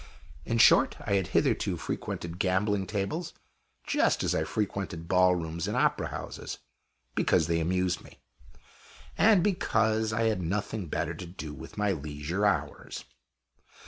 In 0.45 0.57
short, 0.57 0.95
I 1.05 1.13
had 1.13 1.27
hitherto 1.27 1.77
frequented 1.77 2.39
gambling 2.39 2.87
tables 2.87 3.33
just 3.85 4.23
as 4.23 4.33
I 4.33 4.45
frequented 4.45 5.07
ball 5.07 5.35
rooms 5.35 5.67
and 5.67 5.77
opera 5.77 6.07
houses 6.07 6.57
because 7.13 7.45
they 7.45 7.59
amused 7.59 8.03
me, 8.03 8.17
and 9.15 9.43
because 9.43 10.11
I 10.11 10.23
had 10.23 10.41
nothing 10.41 10.87
better 10.87 11.13
to 11.13 11.27
do 11.27 11.53
with 11.53 11.77
my 11.77 11.91
leisure 11.91 12.47
hours. 12.47 13.05